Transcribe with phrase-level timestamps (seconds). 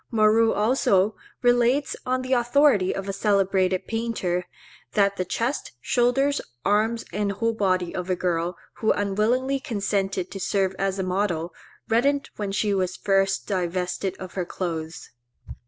[0.09, 4.47] Moreau also relates, on the authority of a celebrated painter,
[4.93, 10.39] that the chest, shoulders, arms, and whole body of a girl, who unwillingly consented to
[10.39, 11.53] serve as a model,
[11.87, 15.11] reddened when she was first divested of her clothes.